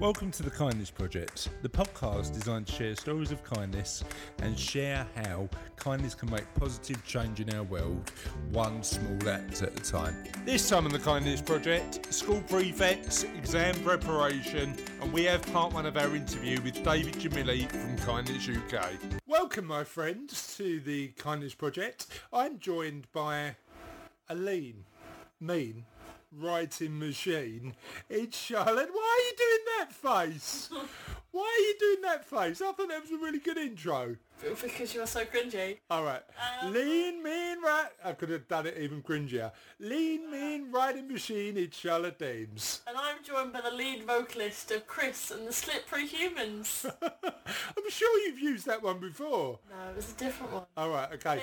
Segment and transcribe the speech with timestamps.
[0.00, 4.02] Welcome to the Kindness Project, the podcast designed to share stories of kindness
[4.42, 8.10] and share how kindness can make positive change in our world,
[8.50, 10.16] one small act at a time.
[10.44, 15.86] This time on the Kindness Project, school prefects, exam preparation, and we have part one
[15.86, 18.94] of our interview with David Jamilly from Kindness UK.
[19.28, 22.08] Welcome, my friends, to the Kindness Project.
[22.32, 23.54] I'm joined by
[24.28, 24.84] Aline
[25.40, 25.84] mean,
[26.38, 27.74] writing machine.
[28.08, 28.88] It's Charlotte.
[28.92, 30.70] Why are you doing that face?
[31.32, 32.62] Why are you doing that face?
[32.62, 34.16] I thought that was a really good intro.
[34.62, 35.78] Because you are so cringy.
[35.90, 36.22] All right.
[36.62, 37.88] Um, lean, mean, right.
[38.04, 39.50] I could have done it even cringier.
[39.80, 41.56] Lean, mean, writing machine.
[41.56, 42.82] It's Charlotte Daems.
[42.86, 46.86] And I'm joined by the lead vocalist of Chris and the Slippery Humans.
[47.02, 49.58] I'm sure you've used that one before.
[49.70, 50.62] no, it was a different one.
[50.76, 51.10] All right.
[51.14, 51.42] Okay.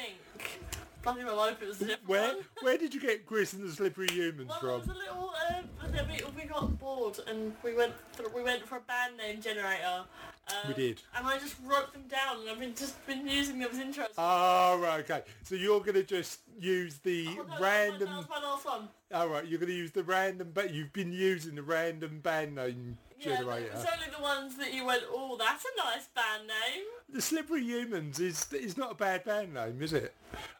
[1.03, 4.49] Well hope it was different Where where did you get Chris and the Slippery Humans
[4.49, 4.79] Well, it from?
[4.79, 5.33] was a little.
[5.49, 5.61] Uh,
[6.09, 7.93] we, we got bored and we went
[8.35, 10.03] we went for a band name generator.
[10.47, 11.01] Um, We did.
[11.15, 14.07] And I just wrote them down and I've been just been using them as intros.
[14.17, 15.23] Oh, right, okay.
[15.43, 18.09] So you're going to just use the Oh, no, my- random...
[18.09, 18.87] That was my last one.
[19.13, 22.55] All right, you're going to use the random, but you've been using the random band
[22.55, 26.85] name Yeah, it's only the ones that you went, oh, that's a nice band name.
[27.09, 30.13] The Slippery Humans is is not a bad band name, is it?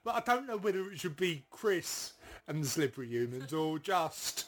[0.04, 2.14] But I don't know whether it should be Chris
[2.48, 4.46] and the Slippery Humans or just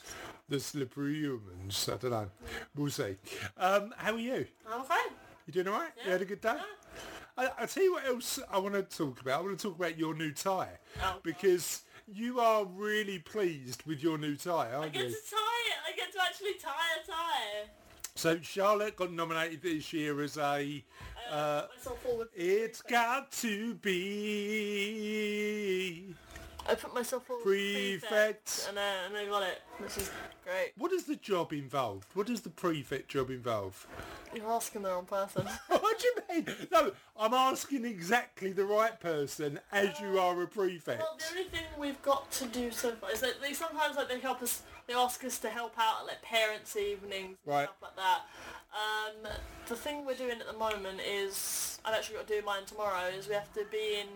[0.48, 1.88] the Slippery Humans.
[1.92, 2.30] I don't know.
[2.76, 3.16] We'll see.
[3.56, 4.46] Um, how are you?
[4.70, 4.98] I'm fine.
[5.46, 5.90] You doing all right?
[5.98, 6.04] Yeah.
[6.04, 6.56] You had a good day?
[7.36, 9.40] I, I'll tell you what else I want to talk about.
[9.40, 10.78] I want to talk about your new tie.
[11.02, 15.00] Oh, because you are really pleased with your new tie, aren't you?
[15.00, 15.10] I get you?
[15.10, 15.92] to tie it.
[15.92, 16.70] I get to actually tie
[17.02, 17.70] a tie.
[18.16, 20.84] So Charlotte got nominated this year as a
[21.30, 22.28] Uh, put myself forward.
[22.28, 22.90] for It's prefect.
[22.92, 23.94] got to be.
[26.66, 27.42] I put myself forward.
[27.42, 28.66] for Prefect.
[28.68, 30.10] and, uh, and I got it, which is
[30.44, 30.72] great.
[30.78, 32.06] What does the job involve?
[32.14, 33.84] What does the prefect job involve?
[34.32, 35.44] You're asking the wrong person.
[35.66, 36.46] what do you mean?
[36.70, 41.00] No, I'm asking exactly the right person as you are a prefect.
[41.00, 44.08] well, the only thing we've got to do so far is that they sometimes like
[44.08, 44.62] they help us.
[44.86, 47.64] They ask us to help out at like parents' evenings and Right.
[47.64, 48.20] stuff like that.
[48.74, 49.32] Um,
[49.66, 53.06] the thing we're doing at the moment is I've actually got to do mine tomorrow.
[53.08, 54.08] Is we have to be in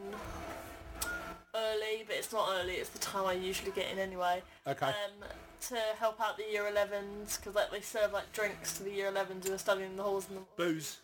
[1.54, 2.74] early, but it's not early.
[2.74, 4.42] It's the time I usually get in anyway.
[4.66, 4.86] Okay.
[4.86, 5.24] um,
[5.60, 9.10] to help out the year 11s because like they serve like drinks to the year
[9.10, 10.98] 11s who are studying in the halls and the Booze.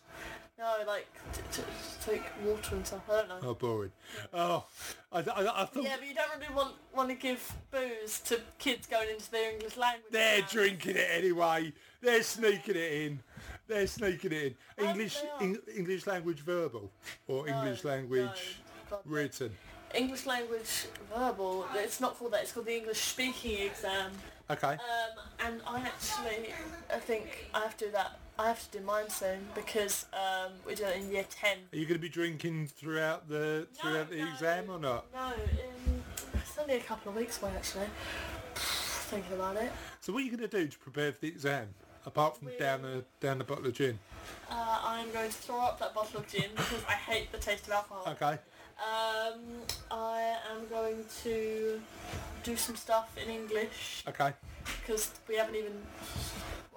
[0.57, 1.67] no like to, to,
[2.05, 3.91] take water and stuff I don't know Oh, boring.
[4.33, 4.65] Oh,
[5.11, 8.39] I, I, I thought yeah but you don't really want want to give booze to
[8.59, 10.51] kids going into their English language they're exams.
[10.51, 11.73] drinking it anyway.
[12.01, 13.19] They're sneaking it in.
[13.67, 14.85] They're sneaking it in.
[14.87, 15.17] English.
[15.41, 16.91] Eng- English language verbal
[17.27, 18.57] or No, English language
[18.91, 18.99] no.
[19.05, 19.51] written.
[19.93, 24.11] English language verbal it's not called that it's called the English speaking exam
[24.49, 24.73] Okay.
[24.73, 24.77] um,
[25.39, 26.53] and I actually
[26.93, 30.51] I think I have to do that I have to do mine soon because um,
[30.65, 34.09] we're doing it in year 10 Are you going to be drinking throughout the throughout
[34.09, 35.05] the no, exam or not?
[35.13, 36.03] No, um,
[36.33, 37.87] it's only a couple of weeks away actually.
[38.55, 39.71] Thinking about it.
[40.01, 41.69] So what are you going to do to prepare for the exam?
[42.05, 43.97] Apart from down the down the bottle of gin.
[44.51, 47.67] Uh, I'm going to throw up that bottle of gin because I hate the taste
[47.67, 48.03] of alcohol.
[48.09, 48.37] Okay.
[48.77, 49.39] Um,
[49.89, 51.81] I am going to
[52.43, 54.33] do some stuff in English Okay.
[54.81, 55.73] Because we haven't even.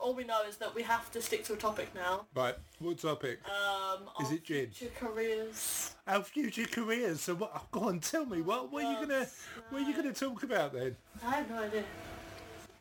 [0.01, 2.27] All we know is that we have to stick to a topic now.
[2.35, 2.55] Right.
[2.79, 3.41] What topic?
[3.47, 4.71] Um, Is our it gin?
[4.71, 5.95] Future careers.
[6.07, 7.21] Our future careers.
[7.23, 7.51] So what?
[7.55, 8.41] Oh, go on, tell me.
[8.41, 8.71] What?
[8.71, 9.27] What are you gonna?
[9.71, 10.97] What are you gonna talk about then?
[11.27, 11.83] I have no idea.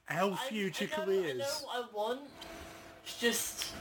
[0.10, 1.34] Our I- future I know, careers.
[1.36, 2.22] I know what I want.
[3.04, 3.74] It's just.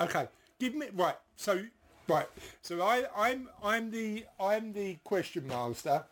[0.00, 0.28] Okay,
[0.60, 1.16] give me right.
[1.36, 1.64] So
[2.06, 2.28] right.
[2.60, 6.04] So I I'm I'm the I'm the question master.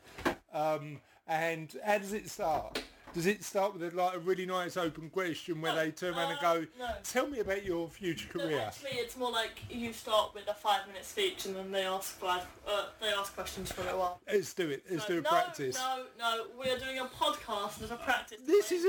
[0.55, 2.83] Um, and how does it start?
[3.17, 6.13] Does it start with a, like a really nice open question where No, they turn
[6.13, 6.89] around and uh, go, no.
[7.03, 8.45] "Tell me about your future career"?
[8.45, 8.67] No, career"?
[8.67, 12.43] actually, it's more like you start with a five-minute speech and then they ask five,
[12.69, 14.21] uh, they ask questions for a little while.
[14.31, 14.85] Let's do it.
[14.91, 15.77] Let's So, do a practice.
[15.79, 18.37] No, no, we are doing a podcast as a practice.
[18.47, 18.85] This is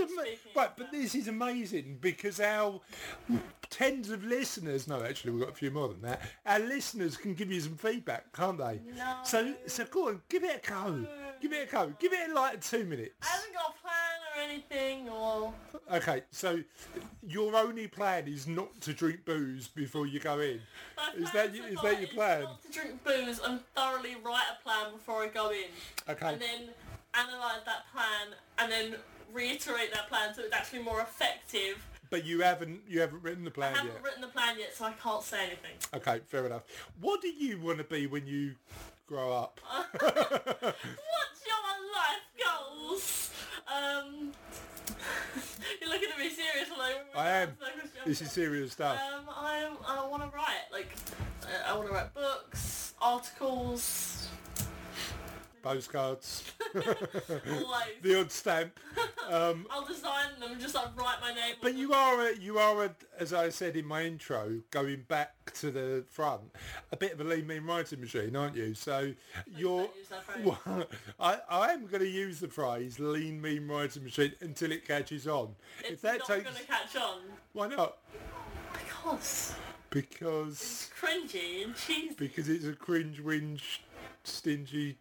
[0.54, 2.82] right, but this is amazing because our
[3.70, 6.22] tens of listeners, no, actually we've got a few more than that.
[6.46, 8.82] Our listeners can give you some feedback, can't they?
[8.94, 9.20] No.
[9.24, 11.08] So, so go on, give it a go.
[11.40, 11.94] Give it a go.
[12.00, 13.14] Give it like two minutes.
[13.22, 15.54] I haven't got a plan anything, or
[15.92, 16.62] Okay, so
[17.28, 20.60] your only plan is not to drink booze before you go in.
[20.96, 22.44] my Is that is that your plan?
[22.44, 25.70] Not to drink booze and thoroughly write a plan before I go in,
[26.10, 26.34] Okay.
[26.34, 26.70] and then
[27.14, 28.96] analyse that plan, and then
[29.34, 31.86] reiterate that plan so it's actually more effective.
[32.10, 33.76] But you haven't you haven't written the plan yet.
[33.76, 34.04] I haven't yet.
[34.04, 35.72] written the plan yet, so I can't say anything.
[35.94, 36.64] Okay, fair enough.
[37.02, 38.56] What do you want to be when you
[39.08, 39.60] grow up?
[39.92, 41.64] What's your
[41.94, 43.32] life goals?
[43.68, 44.32] Um,
[45.82, 46.80] You're looking at me serious when
[47.18, 47.30] I.
[47.42, 47.50] am.
[47.50, 48.02] answer that question.
[48.06, 48.98] This is serious stuff.
[48.98, 50.96] Um, I I want to write like
[51.44, 54.28] uh, I want to write books, articles,
[55.62, 56.44] Postcards,
[58.02, 58.80] the odd stamp.
[59.30, 61.56] Um, I'll design them and just like write my name.
[61.62, 65.34] But you are, a, you are, a, as I said in my intro, going back
[65.56, 66.42] to the front,
[66.92, 68.74] a bit of a lean mean writing machine, aren't you?
[68.74, 69.14] So
[69.56, 70.86] you're, don't use that phrase.
[71.20, 75.28] I, I am going to use the phrase lean mean writing machine until it catches
[75.28, 75.56] on.
[75.82, 77.20] It's if that not takes, gonna catch on
[77.54, 77.98] why not?
[78.74, 79.56] because
[79.90, 82.16] Because, it's cringy and cheesy.
[82.18, 83.80] because it's a cringe, whinge,
[84.24, 84.98] stingy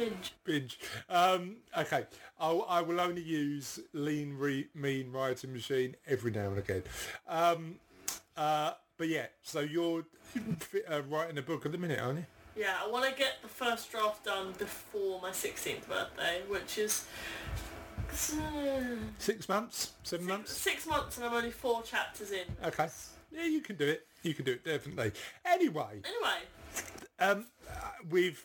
[0.00, 0.32] Binge.
[0.44, 0.78] binge.
[1.08, 2.06] Um, okay,
[2.38, 6.82] I'll, I will only use lean re, mean writing machine every now and again.
[7.28, 7.74] Um,
[8.36, 10.04] uh, but yeah, so you're
[10.90, 12.26] uh, writing a book at the minute, aren't you?
[12.56, 17.04] Yeah, I want to get the first draft done before my 16th birthday, which is
[18.10, 18.80] uh,
[19.18, 20.52] Six months, seven six, months.
[20.52, 22.44] six months and I'm only four chapters in.
[22.64, 22.88] Okay,
[23.32, 24.06] yeah, you can do it.
[24.22, 25.12] You can do it definitely.
[25.46, 26.40] Anyway, Anyway,
[27.20, 27.74] um, uh,
[28.10, 28.44] we've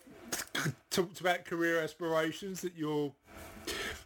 [0.90, 3.12] talked about career aspirations that you're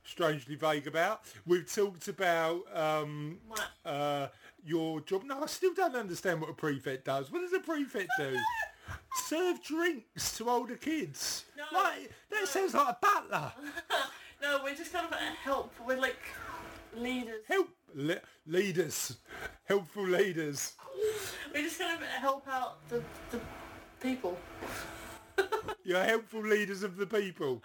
[0.04, 1.22] strangely vague about.
[1.46, 3.38] We've talked about um,
[3.86, 4.28] uh,
[4.66, 5.24] your job.
[5.24, 7.31] No, I still don't understand what a prefect does.
[7.31, 8.38] What does a prefect do?
[9.28, 11.46] Serve drinks to older kids.
[11.57, 12.46] No, like that no.
[12.46, 13.51] sounds like a butler.
[14.42, 15.74] no, we're just kind of uh, help.
[15.86, 16.19] We're like
[16.96, 17.44] leaders.
[17.48, 19.18] Help le- leaders,
[19.66, 20.74] helpful leaders.
[21.54, 23.01] We just kind of help out the,
[23.31, 23.40] the
[24.01, 24.38] people.
[25.83, 27.63] You're helpful leaders of the people.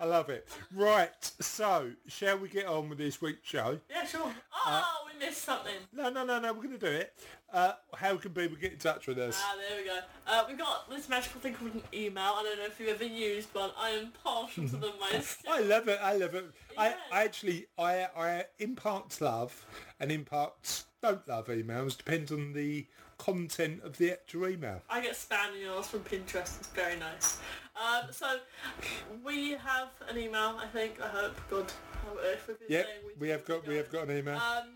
[0.00, 0.48] I love it.
[0.74, 3.78] Right, so shall we get on with this week's show?
[3.88, 4.22] Yeah, sure.
[4.52, 4.82] Oh, Uh,
[5.12, 5.74] we missed something.
[5.92, 6.52] No, no, no, no.
[6.52, 7.14] We're going to do it.
[7.52, 9.40] Uh, how can people get in touch with us?
[9.44, 9.98] Ah, there we go.
[10.26, 12.32] Uh, we've got this magical thing called an email.
[12.38, 13.70] I don't know if you've ever used one.
[13.78, 15.38] I am partial to them myself.
[15.48, 15.98] I love it.
[16.02, 16.46] I love it.
[16.76, 19.64] I, I actually, I, I in parts love
[20.00, 21.96] and in parts don't love emails.
[21.96, 22.86] Depends on the
[23.20, 24.80] content of the actual email.
[24.88, 26.58] I get spam emails from Pinterest.
[26.58, 27.38] It's very nice.
[27.76, 28.38] Um, so
[29.24, 30.56] we have an email.
[30.58, 31.00] I think.
[31.02, 31.36] I hope.
[31.50, 31.72] God.
[32.46, 32.86] Been Yep,
[33.18, 34.36] we have got, we have got an email.
[34.36, 34.68] Um,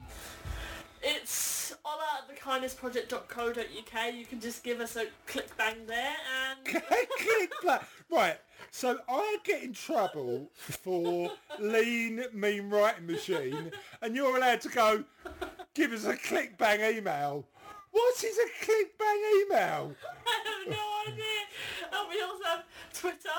[1.02, 4.14] it's Ola at thekindnessproject.co.uk.
[4.14, 6.14] You can just give us a click bang there
[6.49, 7.88] and Click that.
[8.11, 8.38] Right.
[8.70, 15.05] So I get in trouble for lean mean writing machine, and you're allowed to go
[15.75, 17.46] give us a click bang email.
[17.94, 19.94] What is a click bang email?
[20.26, 21.43] I have no idea.
[21.93, 23.38] And we also have Twitter,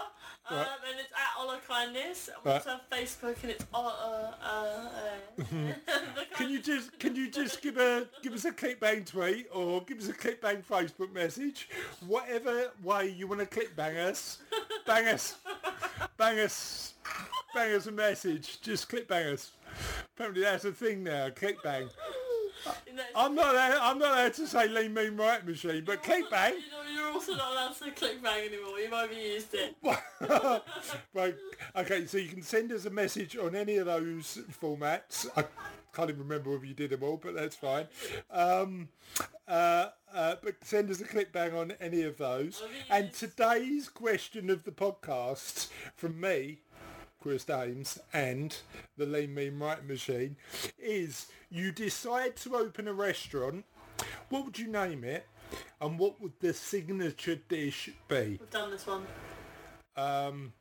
[0.50, 0.68] um, Right.
[0.90, 2.30] and it's at Ola Kindness.
[2.30, 2.58] And we Right.
[2.58, 4.38] also have Facebook, and it's Ola.
[4.42, 5.44] Uh, uh,
[6.16, 9.48] the Can you just can you just give a give us a click bang tweet
[9.52, 11.68] or give us a click bang Facebook message,
[12.08, 14.38] whatever way you want to click bang us,
[14.86, 15.36] bang us,
[16.18, 16.94] bang us,
[17.54, 18.62] bang us a message.
[18.62, 19.52] Just click bang us.
[20.16, 21.30] Apparently that's a thing now.
[21.30, 21.82] Click bang.
[21.82, 22.25] You know,
[23.16, 23.56] I'm not.
[23.56, 26.54] I'm not there to say lean mean right machine, but click bang.
[26.54, 28.80] You know, you're also not allowed to say click bang anymore.
[28.80, 30.64] You've overused it.
[31.14, 31.36] right.
[31.76, 35.28] Okay, so you can send us a message on any of those formats.
[35.36, 35.46] I
[35.94, 37.88] can't even remember whether you did them all, but that's fine.
[38.30, 38.90] Um,
[39.48, 42.62] uh, uh, but send us a click bang on any of those.
[42.90, 46.60] And today's question of the podcast from me,
[47.26, 48.56] Chris Daems, and
[48.98, 50.36] the Lean Mean Writing Machine
[50.78, 53.66] is you decide to open a restaurant.
[54.30, 55.26] What would you name it?
[55.82, 58.38] And what would the signature dish be?
[58.40, 59.08] We've done this one.
[59.98, 60.54] Um,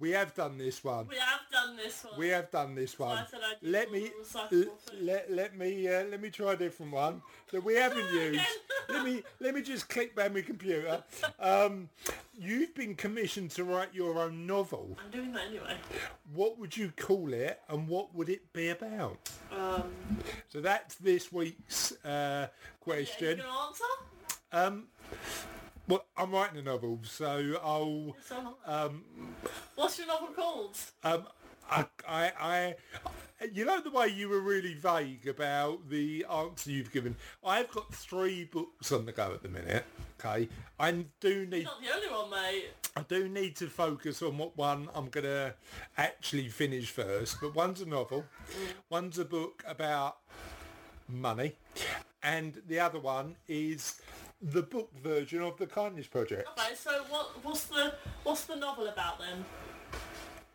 [0.00, 1.08] we have done this one.
[1.08, 2.18] We have done this one.
[2.18, 3.18] We have done this one.
[3.18, 3.26] I
[3.60, 4.10] Let me
[4.50, 4.64] l-
[4.98, 7.20] let let me uh, let me try a different one
[7.52, 8.40] that we haven't used.
[8.88, 11.04] let me let me just click back my computer.
[11.38, 11.88] Um,
[12.40, 14.96] you've been commissioned to write your own novel.
[15.04, 15.76] I'm doing that anyway.
[16.32, 19.18] What would you call it, and what would it be about?
[19.52, 19.92] Um,
[20.48, 22.48] So that's this week's uh,
[22.80, 23.38] question.
[23.38, 23.84] going to answer?
[24.52, 24.86] Um,
[25.86, 28.16] well, I'm writing a novel, so I'll.
[28.66, 29.04] Um,
[29.74, 30.76] what's your novel called?
[31.04, 31.24] Um,
[31.70, 32.74] I, I, I,
[33.52, 37.16] you know the way you were really vague about the answer you've given.
[37.44, 39.84] I've got three books on the go at the minute.
[40.18, 42.64] Okay, I do need, You're not the only one, mate.
[42.96, 45.54] I do need to focus on what one I'm gonna
[45.96, 47.38] actually finish first.
[47.40, 48.72] But one's a novel, mm.
[48.90, 50.18] one's a book about
[51.08, 51.54] money,
[52.22, 54.00] and the other one is
[54.42, 56.48] the book version of the Kindness Project.
[56.58, 57.42] Okay, so what?
[57.42, 57.94] What's the
[58.24, 59.44] what's the novel about then?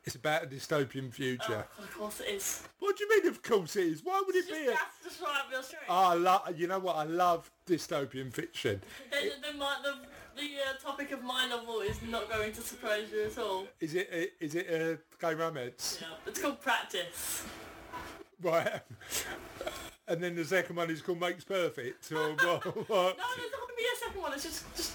[0.06, 1.66] It's about a dystopian future.
[1.80, 2.64] Oh, of course it is.
[2.80, 3.28] What do you mean?
[3.28, 4.04] Of course it is.
[4.04, 4.68] Why would it Just be?
[4.68, 5.82] A, have to describe your story.
[5.90, 6.54] I love.
[6.56, 6.96] You know what?
[6.96, 8.82] I love dystopian fiction.
[9.12, 9.96] then my, the
[10.40, 13.68] the uh, topic of my novel is not going to surprise you at all.
[13.80, 16.00] Is it a, is it a gay romance?
[16.02, 17.46] Yeah, it's called Practice.
[18.42, 18.70] Right.
[20.08, 22.12] And then the second one is called Makes Perfect.
[22.12, 22.64] Or what?
[22.64, 23.18] what?
[23.18, 24.34] No, there's not going to be a second one.
[24.34, 24.94] It's just just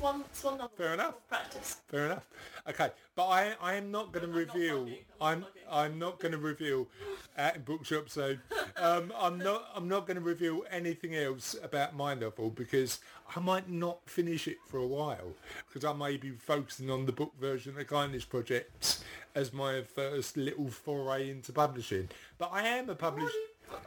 [0.00, 0.72] it's one it's one novel.
[0.76, 1.14] Fair enough.
[1.28, 1.76] Practice.
[1.88, 2.26] Fair enough.
[2.68, 4.88] Okay, but I I am not going to I'm reveal.
[5.20, 5.68] I'm I'm not fucking.
[5.70, 6.88] I'm not going to reveal
[7.36, 8.40] at bookshop soon.
[8.76, 13.00] Um, I'm not I'm not going to reveal anything else about my novel because
[13.36, 15.34] I might not finish it for a while
[15.68, 19.00] because I may be focusing on the book version of the Kindness Project
[19.34, 22.08] as my first little foray into publishing.
[22.38, 23.36] But I am a published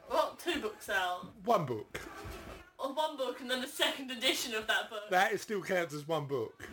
[0.07, 1.27] What two books out?
[1.43, 1.99] one book.
[2.83, 5.09] One book and then the second edition of that book.
[5.09, 6.67] That is still counts as one book.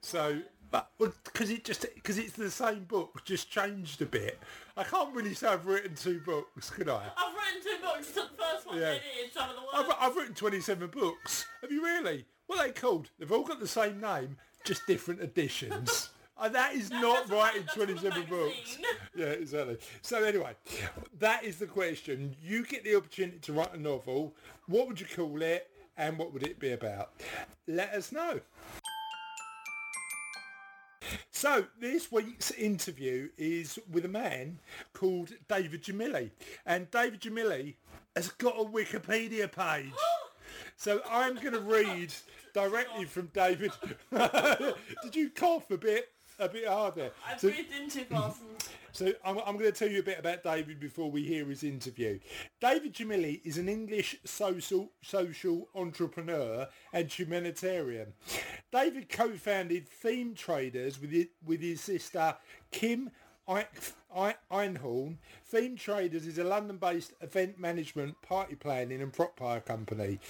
[0.00, 0.40] So,
[0.70, 4.38] but because it just because it's the same book, just changed a bit.
[4.76, 7.10] I can't really say I've written two books, could I?
[7.16, 8.08] I've written two books.
[8.10, 8.86] The first one Yeah.
[8.86, 9.96] edited some of the I've.
[10.10, 11.44] I've written 27 books.
[11.60, 12.24] Have you really?
[12.46, 13.10] What are they called?
[13.18, 16.08] They've all got the same name, just different editions.
[16.38, 18.78] Uh, that is not that's a writing mag- that's from a 27 books.
[19.14, 19.76] Yeah, exactly.
[20.00, 20.54] So anyway,
[21.18, 22.34] that is the question.
[22.42, 24.34] You get the opportunity to write a novel.
[24.66, 27.10] What would you call it and what would it be about?
[27.66, 28.40] Let us know.
[31.30, 34.58] So this week's interview is with a man
[34.94, 36.30] called David Jamilly.
[36.64, 37.74] And David Jamilly
[38.16, 39.92] has got a Wikipedia page.
[40.76, 42.12] So I'm going to read
[42.54, 43.70] directly from David.
[44.12, 46.08] Did you cough a bit,
[46.42, 47.10] a bit harder?
[47.26, 48.40] I So- breathed in too fast.
[48.92, 51.62] so I'm, I'm going to tell you a bit about David before we hear his
[51.62, 52.18] interview.
[52.60, 58.12] David Jamilly is an English social social entrepreneur and humanitarian.
[58.72, 62.36] David co-founded Theme Traders with his, with his sister
[62.70, 63.10] Kim
[63.48, 63.66] I-
[64.14, 65.16] I- Einhorn.
[65.46, 70.20] Theme Traders is a London-based event management, party planning and prop hire company.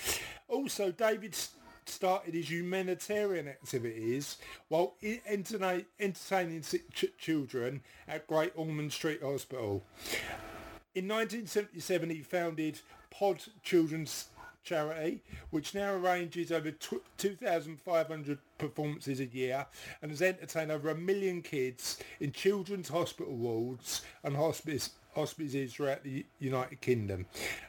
[0.49, 1.50] Also, David s-
[1.89, 4.37] started his humanitarian activities
[4.69, 4.95] while
[5.27, 6.62] entertain- entertaining
[7.19, 9.85] children at Great Ormond Street Hospital.
[10.95, 14.27] In 1977, he founded Pod Children's
[14.65, 19.67] Charity, which now arranges over tw- 2,500 performances a year
[20.01, 26.02] and has entertained over a million kids in children's hospital wards and hospice hospices throughout
[26.02, 27.26] the United Kingdom.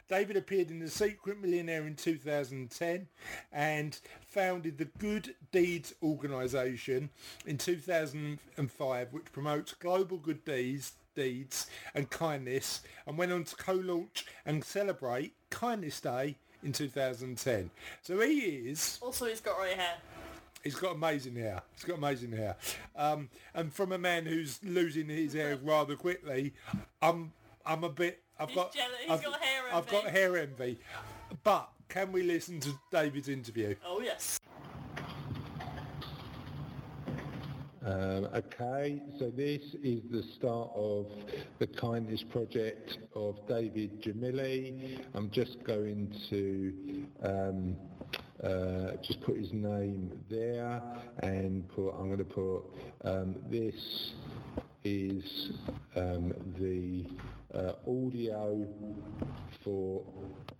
[0.08, 3.06] David appeared in The Secret Millionaire in 2010
[3.52, 7.10] and founded the Good Deeds organisation
[7.46, 14.26] in 2005, which promotes global good deeds deeds and kindness and went on to co-launch
[14.44, 17.70] and celebrate Kindness Day in 2010.
[18.02, 19.94] So he is, Also, he's got grey hair.
[20.64, 21.60] He's got amazing hair.
[21.74, 22.56] He's got amazing hair.
[22.96, 26.54] Um, and from a man who's losing his hair rather quickly,
[27.02, 27.32] I'm,
[27.66, 28.96] I'm a bit, I've He's got, jealous.
[29.02, 30.18] He's I've, got hair I've got envy.
[30.18, 30.78] hair envy.
[31.42, 33.74] But can we listen to David's interview?
[33.86, 34.40] Oh yes.
[37.84, 41.06] Um, okay, so this is the start of
[41.58, 45.00] the Kindness Project of David Jamilly.
[45.14, 46.72] I'm just going to
[47.22, 47.76] um,
[48.44, 50.82] uh, just put his name there
[51.22, 52.62] and put, I'm going to put
[53.04, 53.74] um, this
[54.84, 55.52] is
[55.96, 57.06] um, the
[57.54, 58.66] uh, audio
[59.62, 60.02] for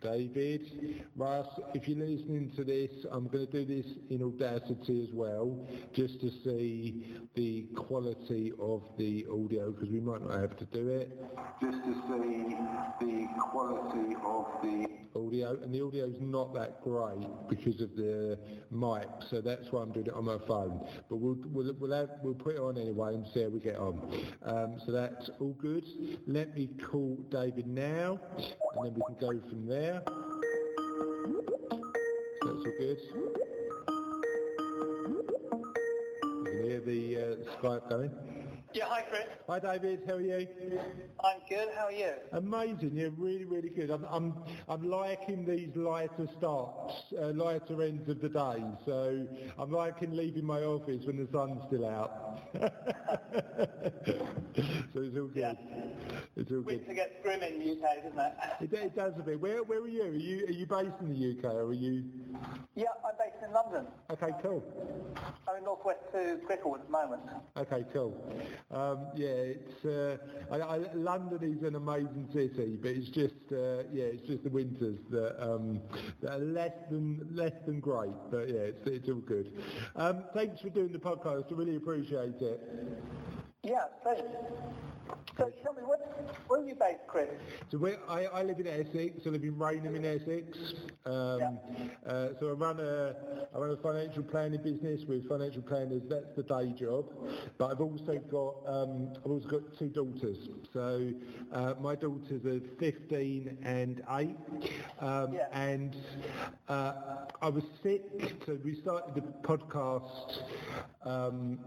[0.01, 1.05] David.
[1.17, 5.67] Russ, if you're listening to this, I'm going to do this in audacity as well,
[5.93, 10.89] just to see the quality of the audio, because we might not have to do
[10.89, 11.23] it.
[11.61, 12.57] Just to see
[13.01, 18.39] the quality of the audio, and the audio is not that great because of the
[18.71, 20.87] mic, so that's why I'm doing it on my phone.
[21.09, 23.77] But we'll we'll we'll, have, we'll put it on anyway and see how we get
[23.77, 24.01] on.
[24.45, 25.85] Um, so that's all good.
[26.27, 28.21] Let me call David now,
[28.77, 30.03] and then we can go from there.
[32.43, 32.99] That's all good.
[36.23, 38.34] You can hear the uh, Skype going.
[38.75, 39.29] Yeah, hi Chris.
[39.47, 40.49] Hi David, how are you?
[41.23, 41.69] I'm good.
[41.77, 42.13] How are you?
[42.33, 43.89] Amazing, yeah, really, really good.
[43.89, 44.35] I'm, I'm,
[44.69, 48.65] I'm liking these lighter starts, uh, lighter ends of the day.
[48.85, 49.29] So
[49.59, 52.41] I'm liking leaving my office when the sun's still out.
[52.55, 52.61] so
[54.97, 55.37] it's all good.
[55.37, 55.53] Yeah.
[56.35, 56.67] It's all good.
[56.67, 58.33] Winter gets grim in the UK, doesn't it?
[58.61, 59.41] It, it does a bit.
[59.41, 60.03] Where, where are you?
[60.03, 62.11] Are you are you based in the UK or are you?
[62.75, 63.87] Yeah, I'm based in London.
[64.11, 65.15] Okay, cool.
[65.49, 67.23] I'm in northwest to Crickle at the moment.
[67.57, 68.13] Okay, cool.
[68.71, 70.17] Um, yeah, it's uh,
[70.51, 74.51] I, I, London is an amazing city, but it's just uh, yeah, it's just the
[74.51, 75.81] winters that um,
[76.23, 78.15] that are less than less than great.
[78.31, 79.53] But yeah, it's it's all good.
[79.97, 81.53] Um, thanks for doing the podcast.
[81.53, 82.61] I really appreciate it.
[83.63, 84.25] Yeah, pleasure.
[85.37, 85.99] So tell me, where,
[86.47, 87.29] where are you based, Chris?
[87.71, 89.27] So we I, I live in Essex.
[89.27, 90.75] I live in Rainham in Essex.
[91.05, 91.59] Um,
[92.07, 93.17] uh, so I run a
[93.53, 96.03] I run a financial planning business with financial planners.
[96.09, 97.07] That's the day job.
[97.59, 100.49] But I've also got um, I've also got two daughters.
[100.73, 101.13] So
[101.53, 104.37] uh, my daughters are 15 and 8.
[105.01, 105.47] Um, Yeah.
[105.53, 105.97] And
[106.69, 106.93] uh,
[107.43, 108.37] I was sick.
[108.47, 110.43] So we started the podcast.
[111.05, 111.59] Um,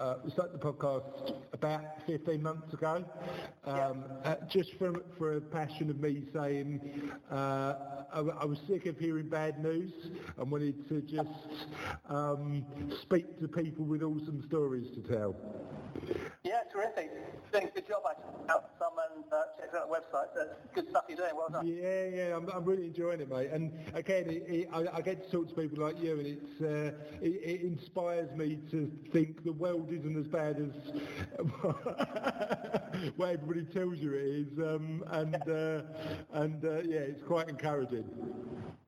[0.00, 3.04] uh, we started the podcast about 15 months ago,
[3.64, 7.74] um, uh, just from for a passion of me saying uh,
[8.12, 9.92] I, I was sick of hearing bad news
[10.36, 11.28] and wanted to just
[12.08, 12.64] um,
[13.02, 15.36] speak to people with awesome stories to tell.
[16.42, 17.10] Yeah, terrific.
[17.52, 18.02] Doing a good job.
[18.06, 20.28] I out some and uh, checked out the website.
[20.34, 21.30] That's good stuff you're doing.
[21.36, 21.66] Well done.
[21.66, 23.50] Yeah, yeah, I'm, I'm really enjoying it, mate.
[23.50, 26.60] And again, it, it, I, I get to talk to people like you, and it's
[26.60, 30.72] uh, it, it inspires me to think the world isn't as bad as
[33.16, 34.58] what everybody tells you it is.
[34.58, 35.82] Um, and uh,
[36.32, 38.04] and uh, yeah, it's quite encouraging.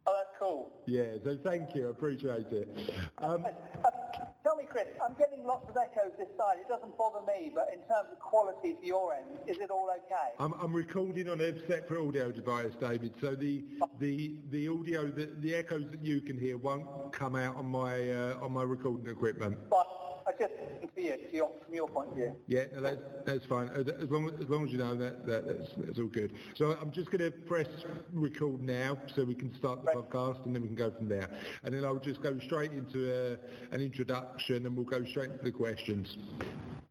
[0.07, 0.73] Oh, that's cool.
[0.87, 2.93] Yeah, so thank you, I appreciate it.
[3.19, 3.47] Um,
[4.43, 6.59] tell me, Chris, I'm getting lots of echoes this side.
[6.61, 9.89] It doesn't bother me, but in terms of quality for your end, is it all
[9.91, 10.31] okay?
[10.39, 13.13] I'm, I'm recording on a separate audio device, David.
[13.21, 13.65] So the
[13.99, 18.11] the the audio, the, the echoes that you can hear won't come out on my
[18.11, 19.59] uh, on my recording equipment.
[19.69, 19.87] But
[20.27, 22.37] I just think for you, to your, from your point of view.
[22.47, 23.69] Yeah, no, that's that's fine.
[23.69, 26.33] As long as, as long as you know that, that that's, that's all good.
[26.55, 27.69] So I'm just going to press
[28.13, 29.97] record now, so we can start the Right.
[29.97, 31.29] podcast, and then we can go from there.
[31.65, 35.45] And then I'll just go straight into a, an introduction, and we'll go straight to
[35.45, 36.17] the questions.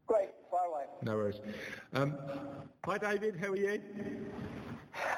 [0.07, 0.83] Great, far away.
[1.03, 1.39] No worries.
[1.93, 2.17] Um,
[2.83, 3.35] hi, David.
[3.39, 3.81] How are you?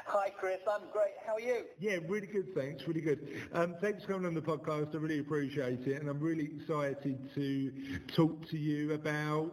[0.06, 0.58] Hi, Chris.
[0.70, 1.14] I'm great.
[1.26, 1.64] How are you?
[1.80, 3.42] Yeah, really good, thanks, really good.
[3.52, 7.30] Um, thanks for coming on the podcast, I really appreciate it, and I'm really excited
[7.34, 7.72] to
[8.14, 9.50] talk to you about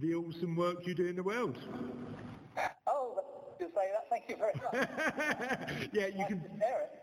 [0.00, 1.58] the awesome work you do in the world.
[2.86, 3.20] Oh,
[3.60, 4.08] you say that.
[4.10, 4.88] Thank you very much.
[5.92, 6.42] yeah, you can,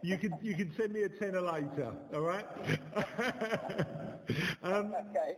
[0.01, 2.45] you can, you can send me a tenner later, all right?
[4.63, 5.35] um, Okay.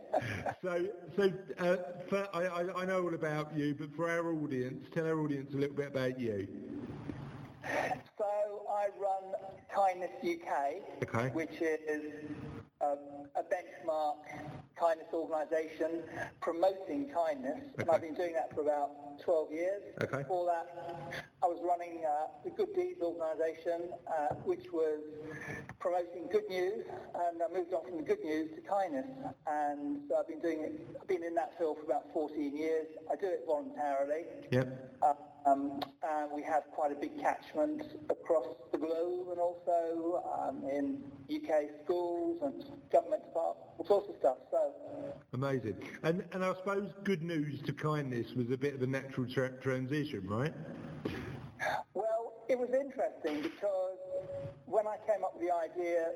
[0.62, 0.86] so,
[1.16, 1.76] so uh,
[2.08, 5.56] for, I, I know all about you, but for our audience, tell our audience a
[5.56, 6.46] little bit about you.
[8.18, 9.34] So I run
[9.74, 11.28] Kindness UK, Okay.
[11.32, 12.12] which is
[12.80, 12.98] um,
[13.36, 14.16] a benchmark
[14.78, 16.02] kindness organisation
[16.40, 17.60] promoting kindness.
[17.78, 19.82] And I've been doing that for about 12 years.
[20.02, 20.18] Okay.
[20.18, 25.00] Before that, I was running uh, the Good Deeds organisation, uh, which was
[25.78, 29.06] promoting good news, and I moved on from the good news to kindness.
[29.46, 30.72] And so I've been doing it.
[31.00, 32.86] I've been in that field for about 14 years.
[33.10, 34.24] I do it voluntarily.
[34.50, 34.96] Yep.
[35.44, 41.02] Um, and we have quite a big catchment across the globe and also um, in
[41.34, 44.36] UK schools and government departments, all sorts of stuff.
[44.50, 44.72] So,
[45.32, 45.76] Amazing.
[46.04, 49.58] And, and I suppose good news to kindness was a bit of a natural tra-
[49.60, 50.52] transition, right?
[51.94, 53.98] well, it was interesting because
[54.66, 56.08] when I came up with the idea,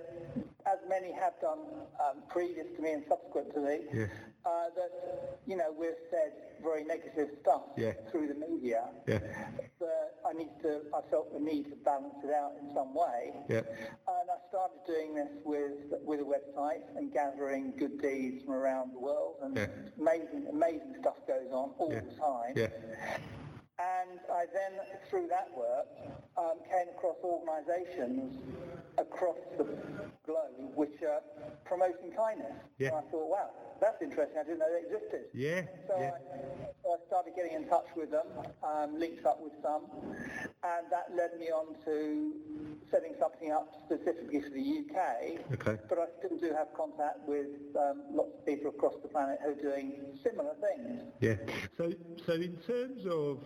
[0.67, 1.59] as many have done
[2.01, 3.79] um, previous to me and subsequent to me,
[4.45, 7.93] uh, that, you know, we've said very negative stuff Yeah.
[8.11, 8.89] through the media.
[9.07, 9.19] Yeah.
[9.79, 13.35] That I need to, I felt the need to balance it out in some way.
[13.49, 13.63] Yeah.
[14.09, 15.73] And I started doing this with
[16.05, 19.67] with a website and gathering good deeds from around the world, and Yeah.
[20.01, 22.55] amazing amazing stuff goes on all the time.
[22.57, 22.69] Yeah.
[23.79, 25.87] And I then, through that work,
[26.39, 28.39] um, came across organisations
[28.99, 29.65] across the
[30.25, 31.21] globe which are
[31.65, 32.53] promoting kindness.
[32.79, 32.89] Yeah.
[32.89, 34.39] And I thought, wow, that's interesting.
[34.39, 35.25] I didn't know they existed.
[35.35, 35.63] Yeah.
[35.89, 36.13] So, Yeah.
[36.15, 38.27] I, so I started getting in touch with them,
[38.63, 39.87] um, linked up with some,
[40.63, 42.33] and that led me on to
[42.91, 44.99] setting something up specifically for the UK.
[45.55, 45.83] Okay.
[45.89, 49.51] But I still do have contact with um, lots of people across the planet who
[49.53, 51.01] are doing similar things.
[51.21, 51.35] Yeah.
[51.77, 51.93] So,
[52.27, 53.39] so in terms of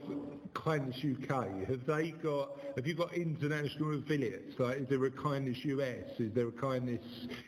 [0.54, 2.50] Kindness UK, have they got?
[2.76, 4.58] Have you got international affiliates?
[4.58, 6.20] Like, is there a Kindness US?
[6.20, 7.00] Is there a Kindness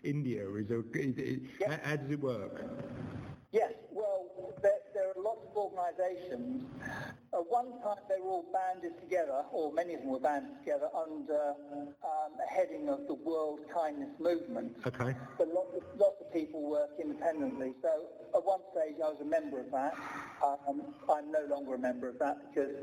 [0.03, 0.49] India?
[0.57, 0.79] Is there?
[0.95, 1.77] Is it, Yeah.
[1.77, 2.65] how, how does it work?
[3.53, 6.65] Yes, well, there, there are lots of organisations.
[7.33, 10.89] At one time they were all banded together, or many of them were banded together
[10.95, 11.55] under
[12.05, 14.77] um, a heading of the World Kindness Movement.
[14.87, 15.15] Okay.
[15.39, 17.73] But lots of, lots of people work independently.
[17.81, 17.89] So
[18.35, 19.95] at one stage I was a member of that.
[20.45, 22.75] Um, I'm no longer a member of that because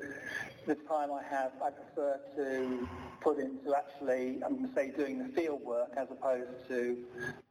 [0.66, 2.88] the time I have I prefer to
[3.22, 6.98] put into actually, I'm going to say, doing the field work as opposed to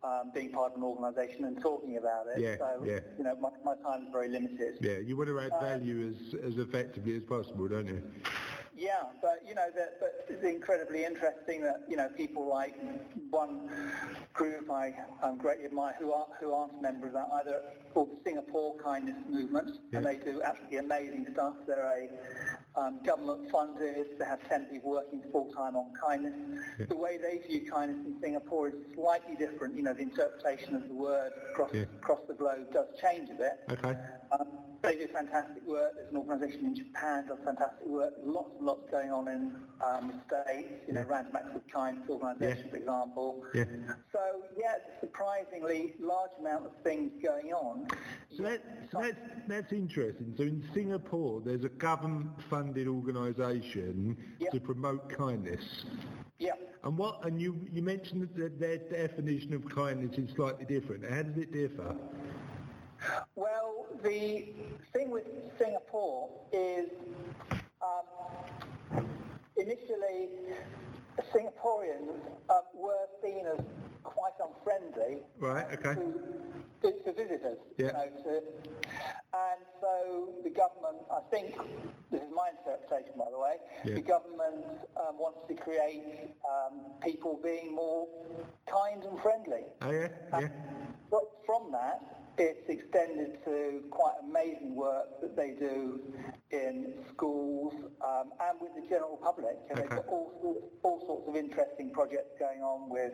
[0.03, 2.41] um, being part of an organisation and talking about it.
[2.41, 3.01] Yeah, so, yeah.
[3.19, 4.79] you know, my, my time is very limited.
[4.81, 4.99] Yeah.
[5.09, 8.03] You want to add value as as effectively as possible, don't you?
[8.77, 12.75] Yeah, but you know, that, but it's incredibly interesting that you know people like
[13.31, 13.71] one
[14.35, 17.63] group I um, greatly admire who are who aren't members of that either
[17.95, 21.55] called the Singapore Kindness Movement, and they do absolutely amazing stuff.
[21.67, 22.09] They're
[22.77, 24.19] a um, government funded.
[24.19, 26.35] They have ten people working full time on kindness.
[26.87, 29.75] The way they view kindness in Singapore is slightly different.
[29.75, 31.85] You know, the interpretation of the word across Yeah.
[32.03, 33.59] across the globe does change a bit.
[33.71, 33.97] Okay.
[34.33, 34.47] Um,
[34.83, 35.93] they do fantastic work.
[35.97, 38.15] There's an organisation in Japan does fantastic work.
[38.25, 40.69] Lots and lots going on in um, the States.
[40.87, 42.71] You know, Random Acts of Kindness organisation, Yeah.
[42.71, 43.45] for example.
[43.55, 43.65] Yeah.
[44.13, 44.21] So
[44.57, 47.89] yeah, surprisingly large amount of things going on.
[48.37, 48.63] So, that,
[48.93, 49.17] so that's,
[49.49, 50.35] that's interesting.
[50.37, 54.51] So in Singapore, there's a government-funded organisation Yeah.
[54.51, 55.85] to promote kindness.
[56.39, 56.53] Yeah.
[56.85, 57.25] And what?
[57.25, 61.05] And you, you mentioned that their definition of kindness is slightly different.
[61.11, 61.97] How does it differ?
[63.37, 64.47] Well, the
[64.93, 65.25] thing with
[65.59, 66.89] Singapore is
[67.83, 69.05] um,
[69.57, 70.29] initially
[71.33, 72.15] Singaporeans
[72.49, 73.65] uh, were seen as
[74.03, 75.67] quite unfriendly Right.
[75.75, 75.95] Okay.
[75.95, 76.13] to,
[76.83, 77.59] to, to visitors.
[77.77, 77.87] Yeah.
[77.87, 78.43] You know, to,
[79.35, 81.55] and so the government, I think,
[82.11, 83.95] this is my interpretation by the way, Yeah.
[83.95, 84.65] the government
[84.97, 86.03] um, wants to create
[86.49, 88.09] um, people being more
[88.71, 89.65] kind and friendly.
[89.83, 90.09] Oh yeah.
[90.41, 90.49] Yeah.
[91.11, 92.01] But from that,
[92.39, 96.01] it's extended to quite amazing work that they do
[96.51, 97.75] in schools
[98.05, 99.57] um, and with the general public.
[99.71, 103.13] And they've got all, sorts- all sorts of interesting projects going on with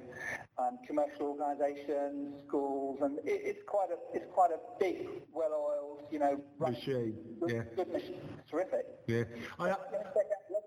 [0.59, 6.19] um, commercial organisations, schools, and it, it's quite a it's quite a big, well-oiled, you
[6.19, 7.17] know, Machine.
[7.41, 7.63] Good, Yeah.
[7.77, 8.21] good machine.
[8.51, 8.87] Terrific.
[9.07, 9.25] Yeah.
[9.59, 9.75] I,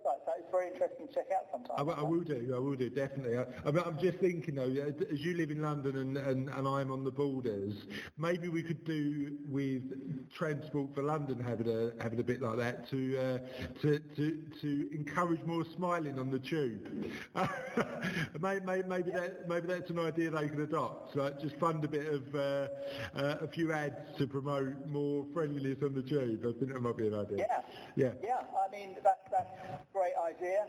[0.07, 0.25] going to check out the website.
[0.25, 1.75] So it's very interesting to check out sometime.
[1.77, 3.37] I, will- I will do, I will do, definitely.
[3.37, 6.91] I, mean, I'm just thinking though, as you live in London and, and, and I'm
[6.91, 7.73] on the borders,
[8.17, 9.83] maybe we could do with
[10.33, 13.37] Transport for London having a, having a bit like that to, uh,
[13.81, 17.11] to, to, to encourage more smiling on the tube.
[18.39, 21.87] maybe, maybe, maybe, that, maybe that's an idea they could adopt, like just fund a
[21.87, 22.67] bit of, uh,
[23.15, 26.39] uh, a few ads to promote more friendliness on the tube.
[26.41, 27.37] I think that might be an idea.
[27.37, 27.61] Yeah.
[27.95, 28.11] Yeah.
[28.23, 30.65] Yeah, I mean, that, that's a great idea.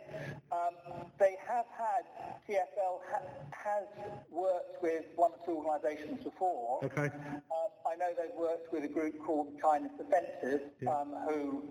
[0.53, 0.75] Um,
[1.19, 2.05] they have had,
[2.49, 3.85] TFL ha- has
[4.31, 6.81] worked with one or two organisations before.
[6.85, 7.07] Okay.
[7.15, 10.91] Um, I know they've worked with a group called Kindness Offensive, Yeah.
[10.91, 11.65] um, who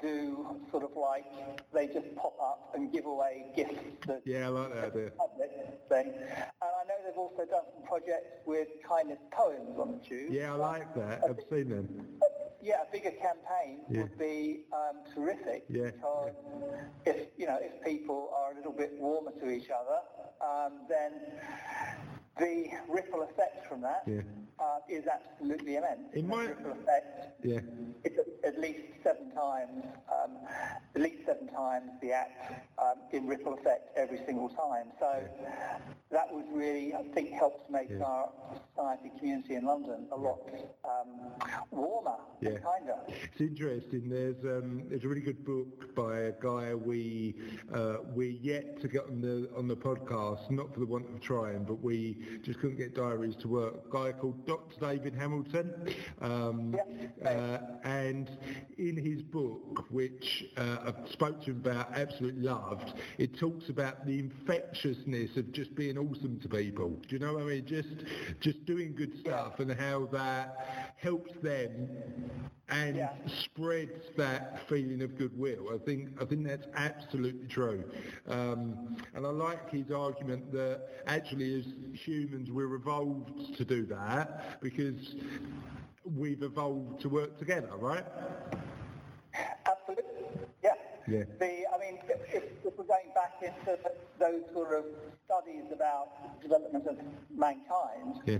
[0.00, 1.24] do sort of like,
[1.72, 3.74] they just pop up and give away gifts
[4.06, 5.10] that Yeah, I like that idea.
[5.18, 5.50] public
[5.88, 6.06] thing.
[6.08, 10.32] And I know they've also done some projects with kindness poems on the tube.
[10.32, 11.22] Yeah, I like that.
[11.28, 11.88] I've seen them.
[12.62, 14.02] Yeah, a bigger campaign Yeah.
[14.02, 16.32] would be um, terrific Yeah, because
[17.06, 20.00] if you know if people are a little bit warmer to each other,
[20.40, 21.12] um, then
[22.38, 24.22] the ripple effect from that Yeah.
[24.60, 26.12] Uh, is absolutely immense.
[26.14, 27.60] In my- the ripple effect Yeah.
[28.04, 30.36] it's at, at least seven times, um,
[30.94, 34.92] at least seven times the act um, in ripple effect every single time.
[35.00, 35.08] So
[36.10, 38.02] that would really, I think, help to make Yeah.
[38.04, 38.30] our
[38.74, 40.38] society community in London a lot
[40.84, 41.32] um,
[41.70, 42.50] warmer Yeah.
[42.50, 42.96] and kinder.
[43.08, 44.08] It's interesting.
[44.08, 47.34] There's um, there's a really good book by a guy we
[47.72, 51.20] uh, we're yet to get on the on the podcast, not for the want of
[51.20, 53.74] trying, but we just couldn't get diaries to work.
[53.86, 54.80] A guy called Dr.
[54.80, 56.74] David Hamilton, um,
[57.24, 58.28] uh, and
[58.78, 64.04] in his book, which uh, I spoke to him about, absolutely loved, it talks about
[64.04, 66.88] the infectiousness of just being awesome to people.
[66.88, 67.64] Do you know what I mean?
[67.64, 67.94] Just
[68.40, 71.88] just doing good stuff and how that helps them
[72.70, 73.10] and Yeah.
[73.26, 75.68] spreads that feeling of goodwill.
[75.74, 77.84] I think I think that's absolutely true.
[78.28, 81.66] Um, and I like his argument that actually as
[81.98, 85.14] humans we're evolved to do that because
[86.04, 88.04] we've evolved to work together, right?
[89.66, 90.46] Absolutely.
[90.62, 90.74] Yeah.
[91.06, 91.24] Yeah.
[91.38, 91.59] The,
[91.90, 93.78] mean, if, if if we're going back into
[94.18, 94.84] those sort of
[95.24, 96.96] studies about development of
[97.34, 98.38] mankind, Yeah.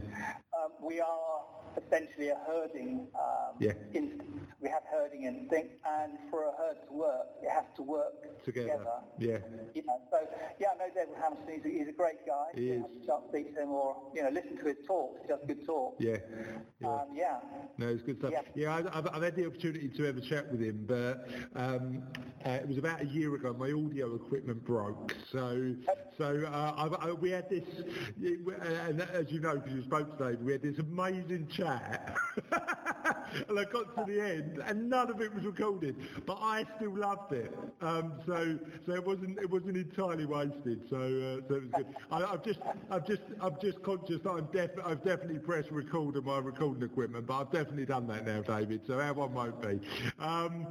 [0.56, 1.40] um, we are
[1.76, 3.72] essentially a herding um, Yeah.
[3.92, 4.49] instinct.
[4.60, 8.84] We have herding instinct, and for a herd to work, it has to work Together.
[9.18, 9.38] Yeah.
[9.74, 10.18] You know, so
[10.58, 11.46] yeah, I know David Hamilton.
[11.54, 12.46] He's a, he's a great guy.
[12.54, 12.80] He You is.
[12.80, 15.20] have start speak to him, or you know, listen to his talks.
[15.22, 15.96] He does good talks.
[16.02, 16.16] Yeah.
[16.80, 16.88] Yeah.
[16.88, 17.38] Um, yeah.
[17.78, 18.32] No, it's good stuff.
[18.32, 18.42] Yeah.
[18.54, 22.02] Yeah, I, I've, I've had the opportunity to have a chat with him, but um,
[22.44, 23.52] uh, it was about a year ago.
[23.52, 25.74] My audio equipment broke, so
[26.16, 27.64] so uh, I've, I, we had this,
[28.18, 32.16] and as you know, because you spoke today, we had this amazing chat.
[33.48, 36.96] and I got to the end, and none of it was recorded, but I still
[36.96, 37.52] loved it.
[37.80, 40.82] Um, so, so it wasn't it wasn't entirely wasted.
[40.90, 41.86] So, uh, so it was good.
[42.10, 42.60] I, I've just
[42.90, 46.82] I've just I'm just conscious that I'm def- I've definitely pressed record on my recording
[46.82, 48.82] equipment, but I've definitely done that now, David.
[48.86, 49.80] So our one won't be.
[50.18, 50.66] Um,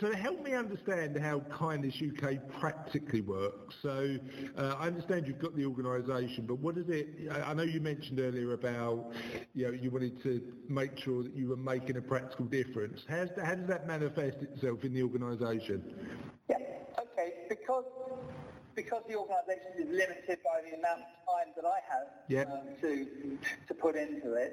[0.00, 3.76] so help me understand how Kindness UK practically works.
[3.82, 4.16] So
[4.56, 7.28] uh, I understand you've got the organisation, but what is it?
[7.30, 9.12] I I know you mentioned earlier about
[9.54, 13.04] you know you wanted to make sure that you were making a practical difference.
[13.14, 15.82] How's that, how does that manifest itself in the organisation?
[16.50, 16.56] Yeah,
[16.98, 17.84] okay, because
[18.74, 22.48] because the organisation is limited by the amount of time that I have Yep.
[22.50, 24.52] um, to to put into it,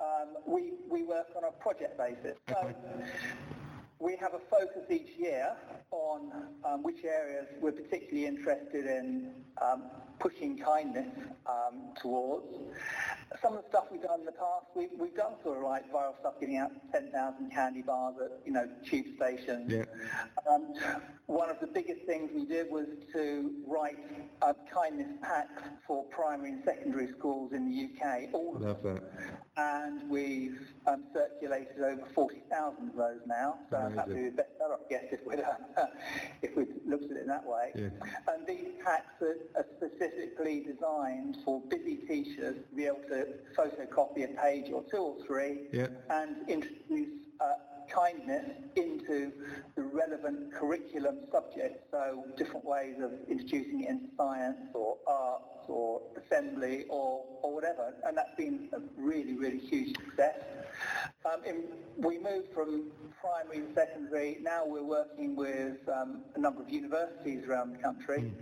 [0.00, 2.38] um, we we work on a project basis.
[2.48, 2.74] So Okay.
[3.98, 5.56] We have a focus each year
[5.90, 6.30] on
[6.64, 9.32] um, which areas we're particularly interested in
[9.62, 9.84] um,
[10.18, 11.08] pushing kindness
[11.46, 12.46] um, towards.
[13.42, 15.90] Some of the stuff we've done in the past, we've, we've done sort of like
[15.92, 19.72] viral stuff, getting out 10,000 candy bars at, you know, tube stations.
[19.72, 19.84] Yeah.
[20.50, 20.74] Um,
[21.26, 23.98] one of the biggest things we did was to write
[24.42, 29.02] uh, kindness packs for primary and secondary schools in the UK, all of Love that.
[29.56, 33.58] and we've um, circulated over 40,000 of those now.
[33.70, 34.24] So I'm happy Amazing.
[34.36, 35.40] with bestseller, I if we'd,
[36.42, 37.70] if we'd looked at it in that way.
[37.74, 37.88] Yeah.
[38.28, 44.24] And these packs are, are specifically designed for busy teachers to be able to photocopy
[44.24, 45.86] a page or two or three Yeah.
[46.10, 47.08] and introduce
[47.40, 47.52] uh,
[47.88, 49.32] kindness into
[49.96, 51.84] relevant curriculum subjects.
[51.90, 57.94] So different ways of introducing it into science or arts or assembly or, or whatever.
[58.04, 60.36] And that's been a really, really huge success.
[61.24, 61.64] Um, in,
[61.96, 64.38] we moved from primary and secondary.
[64.42, 68.32] Now we're working with um, a number of universities around the country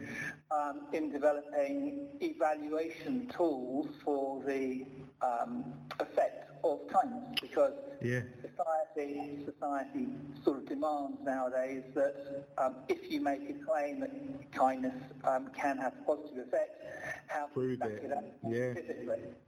[0.50, 4.84] um, in developing evaluation tools for the
[5.22, 5.64] um,
[6.00, 8.20] effect of kindness because Yeah.
[8.56, 10.08] Society society
[10.44, 14.10] sort of demands nowadays that um, if you make a claim that
[14.52, 16.80] kindness um, can have positive effects,
[17.28, 18.04] how Prove back it.
[18.04, 18.74] it up Yeah.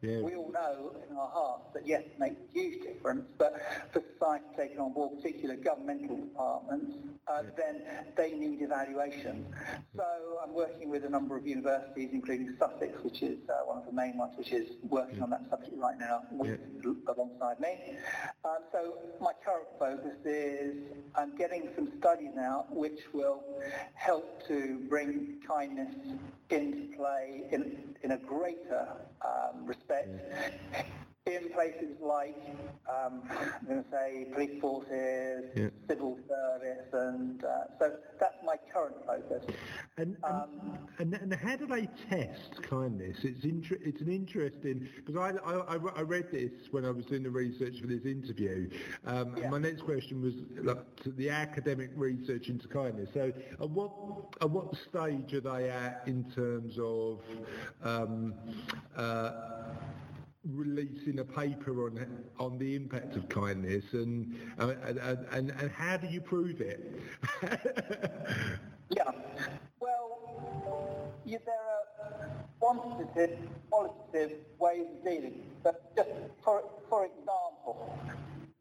[0.03, 0.21] Yeah.
[0.21, 3.55] We all know in our hearts that yes, it makes a huge difference, but
[3.93, 6.97] for society taking on board particular governmental departments,
[7.29, 7.83] uh, then
[8.17, 9.47] they need evaluation.
[9.97, 10.05] So
[10.43, 13.93] I'm working with a number of universities, including Sussex, which is uh, one of the
[13.93, 16.61] main ones, which is working on that subject right now with,
[17.09, 17.97] alongside me.
[18.45, 20.77] Um, so my current focus is
[21.15, 23.43] I'm getting some studies out which will
[23.95, 25.95] help to bring kindness
[26.51, 28.89] into play in, in a greater
[29.25, 30.09] um, respect
[31.27, 32.37] in places like,
[32.89, 35.69] um, I'm going to say, police forces, Yeah.
[35.89, 39.45] civil service, and uh, so that's my current focus.
[39.99, 43.25] And, and, and, and how do they test kindness?
[43.25, 47.07] It's inter- it's an interesting because I, I, I I read this when I was
[47.07, 48.71] doing the research for this interview.
[49.05, 49.43] Um, Yeah.
[49.43, 50.35] and my next question was
[50.65, 53.11] like, to the academic research into kindness.
[53.15, 53.91] So at what
[54.41, 57.21] at what stage are they at in terms of
[57.83, 58.35] um,
[58.97, 59.33] uh,
[60.51, 62.07] releasing a paper on
[62.39, 67.01] on the impact of kindness and uh, and, and, and how do you prove it?
[68.91, 69.11] Yeah.
[69.81, 72.31] Well, you, there are
[72.61, 73.39] quantitative,
[73.71, 75.43] qualitative ways of dealing.
[75.63, 76.11] But just
[76.43, 77.99] for for example,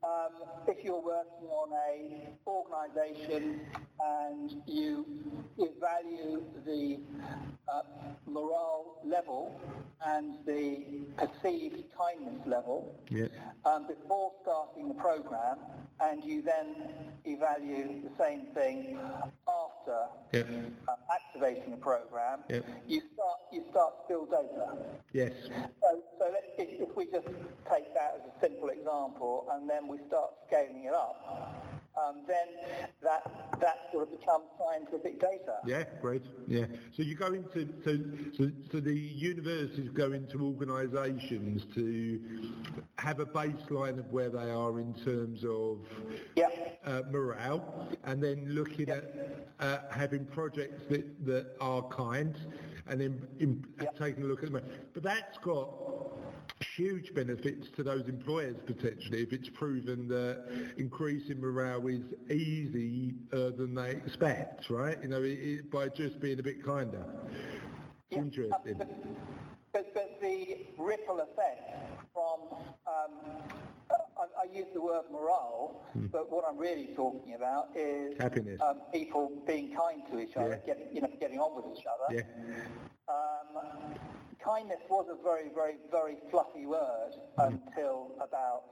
[0.05, 0.31] um,
[0.67, 3.61] if you're working on a organisation
[3.99, 5.05] and you
[5.57, 6.99] evaluate the
[7.71, 7.81] uh,
[8.27, 9.59] morale level
[10.05, 10.83] and the
[11.17, 12.95] perceived kindness level
[13.65, 15.57] um, before starting the program,
[16.01, 16.75] and you then
[17.25, 18.97] evaluate the same thing
[19.47, 19.99] after
[20.33, 20.43] Yeah.
[20.89, 22.59] um, activating the program, Yeah.
[22.87, 24.67] you start you start to build data.
[25.13, 25.31] Yes.
[25.81, 27.27] So, so if, if we just
[27.71, 32.47] take that as a simple example, and then we start scaling it up, um, then
[33.01, 35.58] that that sort of becomes scientific data.
[35.65, 36.23] Yeah, great.
[36.47, 36.65] Yeah.
[36.95, 37.97] So you go into so
[38.38, 42.19] so, so the universities go into organisations to
[42.97, 45.80] have a baseline of where they are in terms of
[46.36, 46.49] Yeah.
[46.86, 49.06] uh, morale, and then looking at
[49.60, 52.36] uh, having projects that, that are kind,
[52.88, 53.65] and then in,
[53.97, 54.63] taking a look at them.
[54.93, 55.69] But that's got
[56.75, 60.43] huge benefits to those employers potentially if it's proven that
[60.77, 64.97] increasing morale is easier than they expect, right?
[65.01, 67.05] You know, it, it, by just being a bit kinder.
[68.11, 68.75] It's interesting.
[69.71, 71.73] But, but the ripple effect
[72.13, 73.43] from, um,
[74.17, 78.17] I, I use the word morale, but what I'm really talking about is.
[78.19, 78.61] Happiness.
[78.61, 80.73] Um, people being kind to each other, Yeah.
[80.73, 82.15] getting, you know, getting on with each other.
[82.15, 82.23] Yeah.
[83.07, 83.95] Um,
[84.45, 88.63] kindness was a very, very, very fluffy word until about,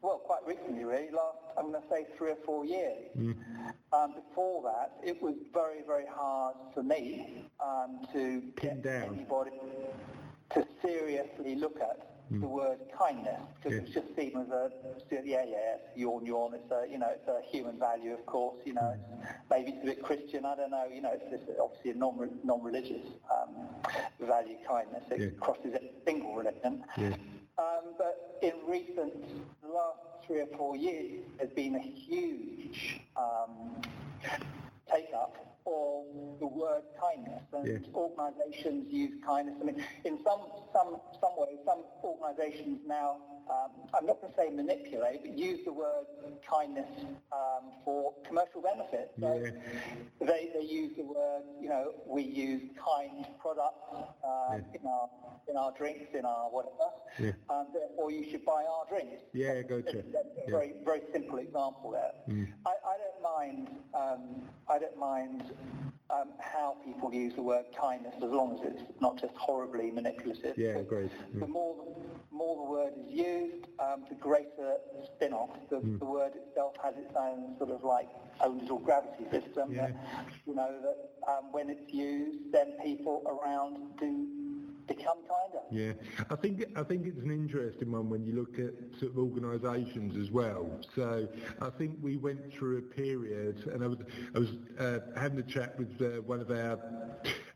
[0.00, 3.10] well, quite recently really, last, I'm going to say three or four years.
[3.92, 9.14] Um, before that, it was very, very hard for me um, to Pin get down.
[9.14, 9.50] anybody
[10.54, 13.82] to seriously look at the word kindness because Yeah.
[13.82, 14.70] it's just seen as a
[15.12, 18.56] yeah yeah it's yawn yawn it's a you know it's a human value of course
[18.64, 21.44] you know it's, maybe it's a bit Christian I don't know you know it's just
[21.60, 23.68] obviously non-religious um,
[24.20, 25.28] value kindness it Yeah.
[25.40, 27.12] crosses a single religion Yeah.
[27.58, 29.12] um, but in recent
[29.62, 33.76] the last three or four years there's been a huge um,
[34.92, 37.78] take up of the word kindness and Yeah.
[37.94, 39.56] organisations use kindness.
[39.60, 40.40] I mean, in some
[40.72, 43.16] some some ways, some organisations now,
[43.50, 46.06] um, I'm not going to say manipulate, but use the word
[46.48, 46.88] kindness
[47.32, 49.12] um, for commercial benefit.
[49.20, 49.50] So Yeah.
[50.20, 53.84] they, they use the word, you know, we use kind products
[54.24, 55.08] uh, in our
[55.48, 56.90] in our drinks, in our whatever.
[57.50, 59.22] Um, therefore, you should buy our drinks.
[59.32, 60.02] Yeah, gotcha.
[60.12, 62.12] That's a very very simple example there.
[62.66, 63.68] I, I don't mind.
[63.94, 65.52] Um, I don't mind
[66.10, 70.56] um, how people use the word kindness as long as it's not just horribly manipulative.
[70.56, 71.10] Yeah, agreed.
[71.34, 74.76] The more the more the word is used, um, the greater
[75.16, 75.50] spin-off.
[75.70, 78.08] The, the word itself has its own sort of like
[78.40, 79.72] own little gravity system.
[79.72, 79.88] Yeah.
[79.88, 79.96] That,
[80.46, 84.26] you know that um, when it's used, then people around do
[84.96, 85.62] become kinder.
[85.70, 85.92] Yeah,
[86.30, 90.16] I think I think it's an interesting one when you look at sort of organisations
[90.16, 90.66] as well.
[90.94, 91.28] So
[91.60, 93.98] I think we went through a period, and I was
[94.34, 96.78] I was uh, having a chat with uh, one of our.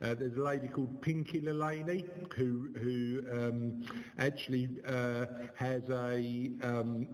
[0.03, 2.05] Uh, there's a lady called Pinky Lilani
[2.35, 3.83] who who um,
[4.19, 7.07] actually uh, has a, um,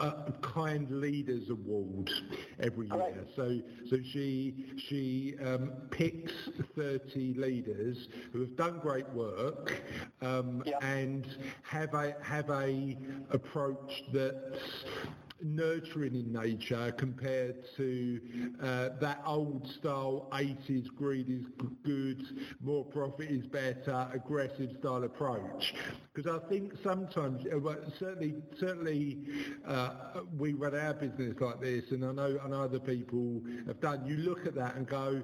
[0.00, 2.10] a, a kind leaders award
[2.58, 2.96] every year.
[2.96, 3.30] Correct.
[3.36, 4.54] So so she
[4.88, 6.32] she um, picks
[6.76, 9.82] 30 leaders who have done great work
[10.22, 10.78] um, Yeah.
[10.80, 11.26] and
[11.62, 12.96] have a have a
[13.30, 14.84] approach that's
[15.42, 18.20] nurturing in nature compared to
[18.62, 21.44] uh, that old style 80s greed is
[21.84, 22.22] good,
[22.60, 25.74] more profit is better, aggressive style approach.
[26.12, 29.18] Because I think sometimes, uh, certainly, certainly,
[29.66, 34.06] uh, we run our business like this, and I know, know other people have done.
[34.06, 35.22] You look at that and go,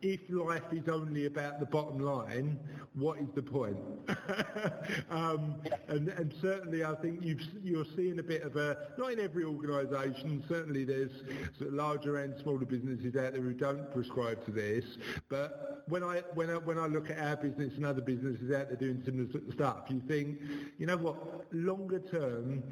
[0.00, 2.58] if life is only about the bottom line,
[2.94, 3.78] what is the point?
[5.10, 5.56] um,
[5.88, 7.24] and, and certainly, I think
[7.62, 10.44] you're seeing a bit of a not in every organisation.
[10.48, 11.10] Certainly, there's
[11.60, 14.84] larger and smaller businesses out there who don't prescribe to this.
[15.28, 18.68] But when I when I when I look at our business and other businesses out
[18.68, 20.38] there doing similar stuff, you think,
[20.78, 21.16] you know what?
[21.52, 22.62] Longer term,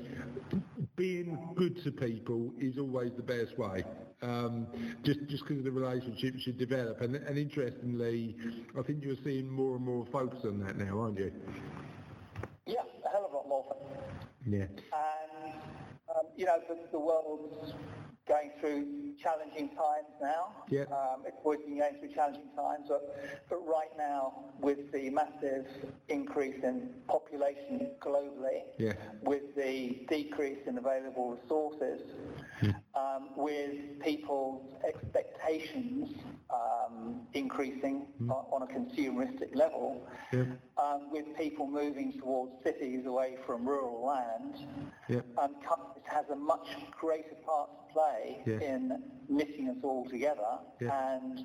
[0.96, 3.84] being good to people is always the best way.
[4.22, 4.66] Um,
[5.02, 8.36] just just because the relationships should develop, and, and interestingly,
[8.78, 11.32] I think you're seeing more and more focus on that now, aren't you?
[12.66, 13.76] Yeah, a hell of a lot more.
[14.48, 14.64] Yeah.
[14.92, 15.15] um,
[16.36, 17.72] you know the, the world's
[18.28, 20.48] going through challenging times now.
[20.68, 20.82] Yeah.
[20.90, 23.02] Um, it's always been going through challenging times, but
[23.48, 25.66] but right now with the massive
[26.08, 28.94] increase in population globally, Yeah.
[29.22, 32.00] with the decrease in available resources,
[32.96, 36.08] um, with people's expectations
[36.50, 40.44] um, increasing on, on a consumeristic level, Yeah.
[40.78, 44.54] um, with people moving towards cities away from rural land,
[45.08, 45.20] Yeah.
[45.38, 45.56] um,
[46.04, 46.66] has a much
[46.98, 48.60] greater part to play Yeah.
[48.60, 51.16] in knitting us all together Yeah.
[51.16, 51.44] and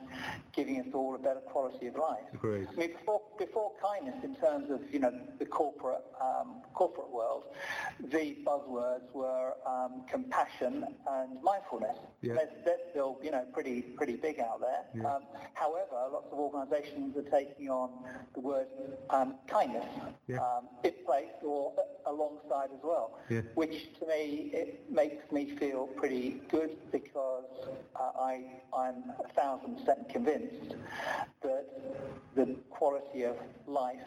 [0.54, 2.24] giving us all a better quality of life.
[2.34, 2.68] Agreed.
[2.70, 7.44] I mean, before, before kindness, in terms of you know the corporate um, corporate world,
[8.00, 11.98] the buzzwords were um, compassion and mindfulness.
[12.22, 12.36] Yeah.
[12.36, 14.84] They're, they're still you know pretty pretty big out there.
[14.96, 15.16] Yeah.
[15.16, 15.24] Um,
[15.54, 17.90] however, lots of organisations are taking on
[18.34, 18.68] the word
[19.10, 19.86] um, kindness
[20.28, 20.38] Yeah.
[20.38, 21.74] um, in place or
[22.06, 23.42] alongside as well, Yeah.
[23.56, 27.46] which to me it makes me feel pretty good because
[27.96, 30.76] uh, I I'm a thousand percent convinced
[31.42, 31.66] that
[32.36, 33.36] the quality of
[33.68, 33.98] life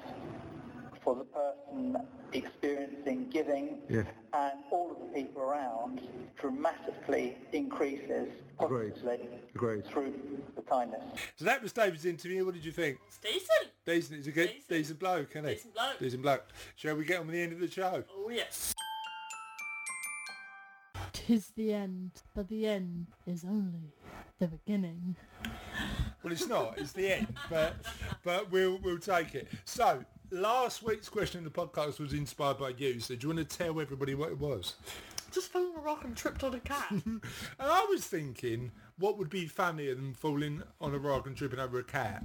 [1.04, 1.96] for the person
[2.32, 4.04] experiencing giving Yeah.
[4.32, 6.00] and all of the people around
[6.40, 8.94] dramatically increases Agreed.
[8.94, 9.86] positively Agreed.
[9.86, 10.14] through
[10.56, 11.02] the kindness.
[11.36, 12.44] So that was David's interview.
[12.44, 12.98] What did you think?
[13.06, 13.70] It's decent.
[13.84, 14.16] Decent.
[14.16, 14.68] He's a good, Decent.
[14.68, 15.54] decent, bloke, isn't he?
[15.54, 15.98] Decent bloke.
[16.00, 16.44] Decent bloke.
[16.76, 18.02] Shall we get on with the end of the show?
[18.10, 18.72] Oh yes.
[21.12, 23.92] Tis the end, but the end is only
[24.38, 25.16] the beginning.
[26.22, 26.78] Well, it's not.
[26.78, 27.76] It's the end, but
[28.22, 29.48] but we'll we'll take it.
[29.64, 30.04] So
[30.34, 33.00] last week's question in the podcast was inspired by you.
[33.00, 34.74] So do you want to tell everybody what it was?
[35.32, 36.90] Just fell on a rock and tripped on a cat.
[36.92, 37.22] And
[37.58, 41.78] I was thinking, what would be funnier than falling on a rock and tripping over
[41.78, 42.24] a cat?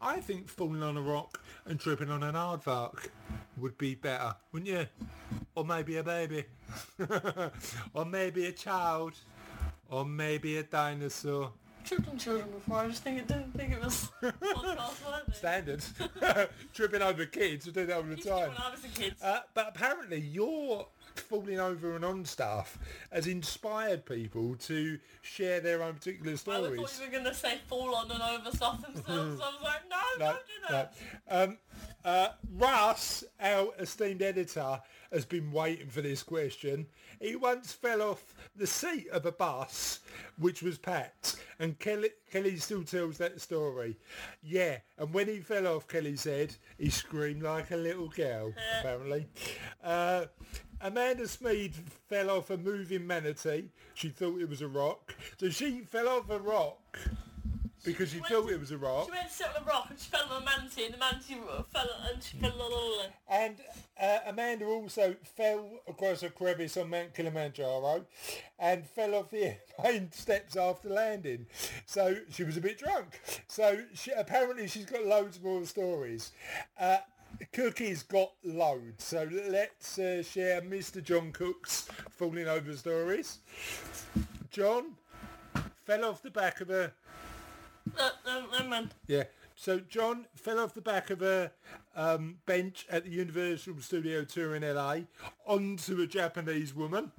[0.00, 3.08] I think falling on a rock and tripping on an aardvark
[3.56, 4.86] would be better, wouldn't you?
[5.54, 6.44] Or maybe a baby.
[7.94, 9.14] or maybe a child.
[9.90, 11.52] Or maybe a dinosaur.
[11.88, 12.76] Tripped children before.
[12.78, 15.32] I just think it didn't think it was podcast worthy.
[15.32, 15.82] Standard.
[16.74, 18.48] tripping over kids, I do that all the time.
[18.50, 19.14] When I was a kid.
[19.22, 22.78] Uh, but apparently your falling over and on stuff
[23.10, 26.78] has inspired people to share their own particular stories.
[26.78, 29.40] I thought you were going to say fall on and over stuff themselves.
[29.40, 30.94] I was like, no, No, don't do that.
[31.30, 31.42] no.
[31.44, 31.58] Um,
[32.04, 34.80] uh, Russ, our esteemed editor,
[35.12, 36.86] has been waiting for this question.
[37.20, 40.00] He once fell off the seat of a bus
[40.38, 43.96] which was packed, and Kelly, Kelly still tells that story.
[44.42, 48.52] Yeah, and when he fell off, Kelly said he screamed like a little girl.
[48.80, 49.28] apparently,
[49.82, 50.26] uh,
[50.80, 51.74] Amanda Smead
[52.08, 53.70] fell off a moving manatee.
[53.94, 56.98] She thought it was a rock, so she fell off a rock
[57.92, 59.06] because she went thought to- it was a rock.
[59.06, 60.98] She went to sit on a rock and she fell on a manatee and the
[60.98, 61.36] manatee
[61.72, 63.56] fell and she fell on a And
[64.00, 68.04] uh, Amanda also fell across a crevice on Mount Kilimanjaro
[68.58, 71.46] and fell off the airplane steps after landing.
[71.86, 73.20] So she was a bit drunk.
[73.46, 76.32] So she, apparently she's got loads more stories.
[76.78, 76.98] Uh,
[77.52, 79.04] Cookie's got loads.
[79.04, 81.02] So let's uh, share Mr.
[81.02, 83.38] John Cook's falling over stories.
[84.50, 84.92] John
[85.84, 86.92] fell off the back of a
[88.68, 88.90] Man.
[89.06, 89.24] yeah.
[89.56, 91.50] So John fell off the back of a
[91.96, 95.00] um, bench at the Universal Studio Tour in LA
[95.46, 97.10] onto a Japanese woman.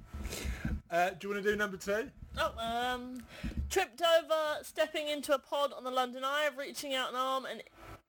[0.90, 2.10] Uh, do you want to do number two?
[2.38, 3.22] Oh, um,
[3.68, 7.62] tripped over, stepping into a pod on the London Eye, reaching out an arm and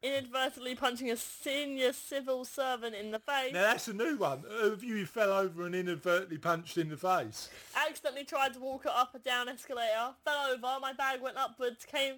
[0.04, 3.54] inadvertently punching a senior civil servant in the face.
[3.54, 4.43] Now that's a new one.
[4.62, 7.49] Of you fell over and inadvertently punched in the face.
[7.76, 11.86] Accidentally tried to walk it up a down escalator, fell over, my bag went upwards,
[11.86, 12.16] came,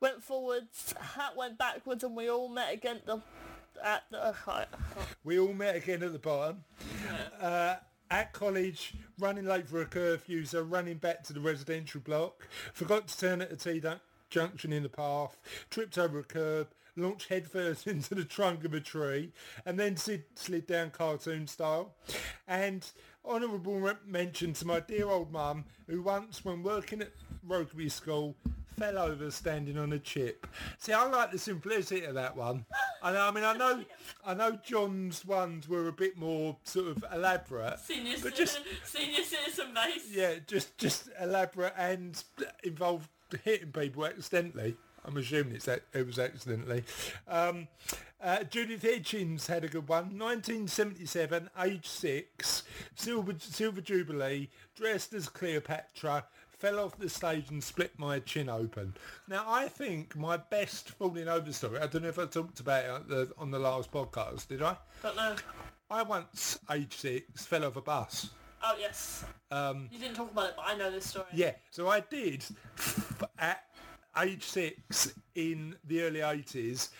[0.00, 3.20] went forwards, hat went backwards, and we all met again the,
[3.84, 4.34] at the.
[4.46, 4.64] Uh,
[5.24, 6.64] We all met again at the bottom.
[7.40, 7.76] Uh,
[8.10, 12.46] at college, running late for a curfew, so running back to the residential block.
[12.74, 15.38] Forgot to turn at a T dun- junction in the path.
[15.70, 16.68] Tripped over a curb.
[16.96, 19.32] Launched headfirst into the trunk of a tree,
[19.64, 21.94] and then slid, slid down cartoon style.
[22.46, 22.86] And
[23.24, 27.12] honourable re- mention to my dear old mum, who once, when working at
[27.46, 28.36] Rugby School,
[28.78, 30.46] fell over standing on a chip.
[30.78, 32.64] See, I like the simplicity of that one.
[33.02, 33.84] I, know, I mean, I know,
[34.24, 39.22] I know John's ones were a bit more sort of elaborate, Senior, but just senior
[39.22, 40.08] citizen base.
[40.10, 42.22] yeah, just just elaborate and
[42.64, 43.08] involved
[43.44, 44.76] hitting people accidentally.
[45.04, 46.84] I'm assuming it's that it was accidentally.
[47.26, 47.68] Um,
[48.22, 50.16] uh, Judith Hitchings had a good one.
[50.18, 52.62] 1977, age six,
[52.94, 56.24] silver silver jubilee, dressed as Cleopatra,
[56.62, 58.94] fell off the stage and split my chin open.
[59.26, 61.80] Now I think my best falling over story.
[61.80, 64.46] I don't know if I talked about it on the, on the last podcast.
[64.46, 64.76] Did I?
[65.02, 65.34] Don't know.
[65.90, 68.30] I once, age six, fell off a bus.
[68.62, 69.24] Oh yes.
[69.50, 71.26] Um, you didn't talk about it, but I know this story.
[71.32, 72.44] Yeah, so I did
[73.40, 73.64] at
[74.20, 76.90] age six in the early 80s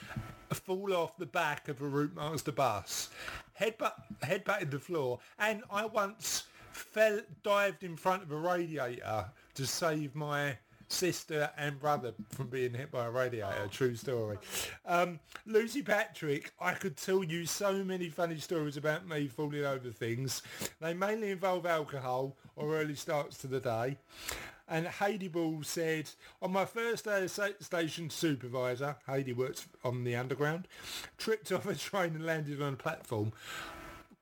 [0.54, 3.10] fall off the back of a Routemaster bus,
[3.54, 8.32] head butt, head back in the floor, and I once fell, dived in front of
[8.32, 10.56] a radiator to save my
[10.88, 13.66] sister and brother from being hit by a radiator.
[13.70, 14.38] True story.
[14.84, 19.90] Um, Lucy Pattrick, I could tell you so many funny stories about me falling over
[19.90, 20.42] things.
[20.80, 23.96] They mainly involve alcohol or early starts to the day.
[24.68, 26.08] And Haidee Ball said,
[26.40, 30.66] on my first day as station supervisor, Haidee works on the underground,
[31.18, 33.32] tripped off a train and landed on a platform.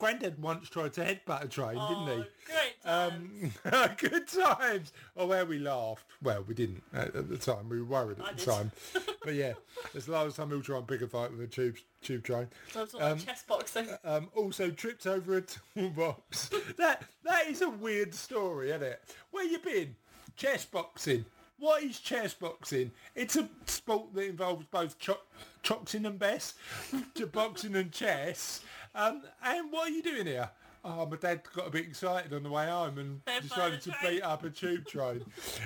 [0.01, 2.12] Grandad once tried to headbutt a train, didn't he?
[2.12, 2.82] Oh, great.
[2.82, 3.53] times.
[3.64, 4.95] Um, good times.
[5.14, 6.07] Oh, where we laughed.
[6.22, 7.68] Well, we didn't at, at the time.
[7.68, 8.47] We were worried at I the did.
[8.47, 8.72] time.
[9.22, 9.53] but yeah,
[9.95, 12.49] it's the last time we'll try and pick a fight with a tube tube train.
[12.72, 13.88] So it's like chess boxing.
[14.03, 15.43] Um, also tripped over a
[15.74, 16.49] toolbox.
[16.78, 19.03] that that is a weird story, isn't it?
[19.32, 19.97] Where you been?
[20.41, 21.26] Chess boxing.
[21.59, 22.93] What is chess boxing?
[23.14, 25.20] It's a sport that involves both cho-
[25.62, 26.55] choxing and bess,
[27.32, 28.62] boxing and chess.
[28.95, 30.49] Um, and what are you doing here?
[30.83, 34.22] Oh, my dad got a bit excited on the way home and decided to beat
[34.22, 35.24] up a tube train.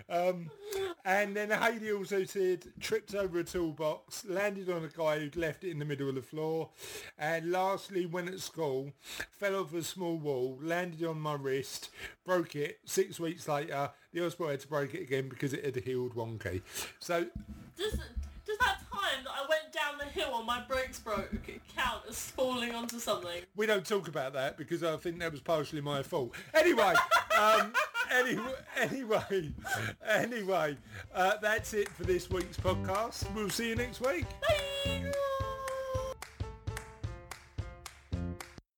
[0.09, 0.51] Um,
[1.05, 5.63] and then Haidee also said tripped over a toolbox, landed on a guy who'd left
[5.63, 6.71] it in the middle of the floor,
[7.17, 8.93] and lastly went at school,
[9.31, 11.91] fell off a small wall, landed on my wrist,
[12.25, 12.81] broke it.
[12.85, 16.63] Six weeks later, the hospital had to break it again because it had healed wonky.
[16.99, 17.27] So
[17.77, 17.99] Does,
[18.59, 21.31] does that time that I went down the hill and my brakes broke
[21.77, 23.43] count as falling onto something?
[23.57, 26.35] we don't talk about that because I think that was partially my fault.
[26.55, 26.95] Anyway,
[27.39, 27.73] um,
[28.13, 28.43] anyway,
[28.77, 29.53] anyway,
[30.07, 30.77] anyway,
[31.15, 33.33] uh, that's it for this week's podcast.
[33.35, 34.27] We'll see you next week.
[34.41, 35.01] Bye.